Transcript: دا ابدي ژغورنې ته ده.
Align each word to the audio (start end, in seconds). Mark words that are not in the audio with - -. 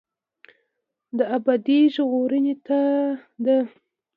دا 1.17 1.23
ابدي 1.37 1.79
ژغورنې 1.93 2.55
ته 2.65 2.79
ده. 3.45 3.57